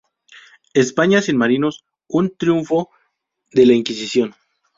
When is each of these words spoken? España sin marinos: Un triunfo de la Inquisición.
España 0.73 1.21
sin 1.21 1.37
marinos: 1.37 1.85
Un 2.07 2.35
triunfo 2.35 2.89
de 3.51 3.67
la 3.67 3.73
Inquisición. 3.73 4.33